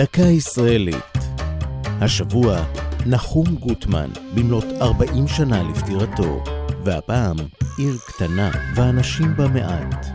[0.00, 1.18] דקה ישראלית.
[2.00, 2.64] השבוע
[3.06, 6.44] נחום גוטמן, במלאת 40 שנה לפטירתו,
[6.84, 7.36] והפעם
[7.78, 10.06] עיר קטנה ואנשים בה מעט.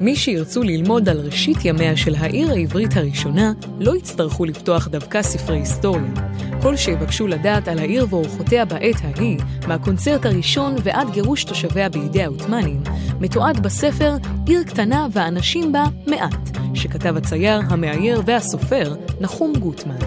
[0.00, 5.58] מי שירצו ללמוד על ראשית ימיה של העיר העברית הראשונה, לא יצטרכו לפתוח דווקא ספרי
[5.58, 6.12] היסטוריה.
[6.62, 9.38] כל שיבקשו לדעת על העיר ואורחותיה בעת ההיא,
[9.68, 12.82] מהקונצרט הראשון ועד גירוש תושביה בידי העות'מאנים,
[13.20, 19.98] מתועד בספר "עיר קטנה ואנשים בה מעט", שכתב הצייר, המאייר והסופר נחום גוטמן.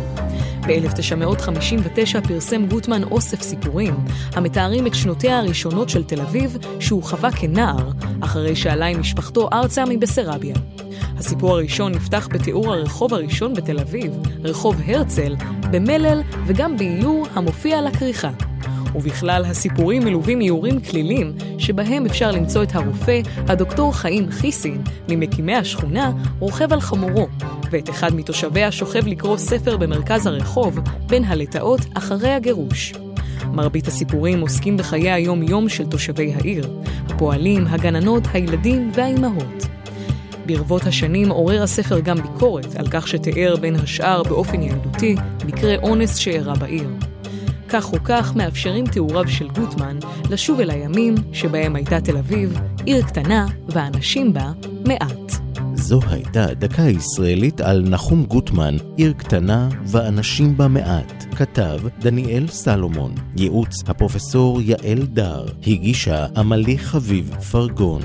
[0.68, 3.96] ב-1959 פרסם גוטמן אוסף סיפורים
[4.34, 7.92] המתארים את שנותיה הראשונות של תל אביב שהוא חווה כנער,
[8.22, 10.56] אחרי שעלה עם משפחתו ארצה מבסרביה.
[11.18, 14.14] הסיפור הראשון נפתח בתיאור הרחוב הראשון בתל אביב,
[14.44, 15.36] רחוב הרצל,
[15.72, 18.30] במלל וגם באיור המופיע על הכריכה.
[18.96, 26.12] ובכלל הסיפורים מלווים איורים כלילים, שבהם אפשר למצוא את הרופא, הדוקטור חיים חיסין, ממקימי השכונה,
[26.40, 27.28] רוכב על חמורו,
[27.72, 32.94] ואת אחד מתושביה שוכב לקרוא ספר במרכז הרחוב, בין הלטאות אחרי הגירוש.
[33.52, 39.68] מרבית הסיפורים עוסקים בחיי היום-יום של תושבי העיר, הפועלים, הגננות, הילדים והאימהות.
[40.46, 45.16] ברבות השנים עורר הספר גם ביקורת על כך שתיאר בין השאר באופן ילדותי
[45.46, 46.90] מקרה אונס שאירע בעיר.
[47.70, 49.98] כך או כך מאפשרים תיאוריו של גוטמן
[50.30, 54.52] לשוב אל הימים שבהם הייתה תל אביב עיר קטנה והאנשים בה
[54.88, 55.32] מעט.
[55.74, 61.26] זו הייתה דקה ישראלית על נחום גוטמן, עיר קטנה ואנשים בה מעט.
[61.36, 68.02] כתב דניאל סלומון, ייעוץ הפרופסור יעל דר, הגישה עמלי חביב פרגון.